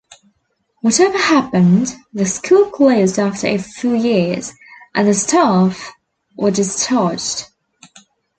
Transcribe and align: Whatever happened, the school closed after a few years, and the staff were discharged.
Whatever 0.81 1.19
happened, 1.19 1.95
the 2.11 2.25
school 2.25 2.71
closed 2.71 3.19
after 3.19 3.45
a 3.45 3.59
few 3.59 3.93
years, 3.93 4.51
and 4.95 5.07
the 5.07 5.13
staff 5.13 5.91
were 6.35 6.49
discharged. 6.49 7.45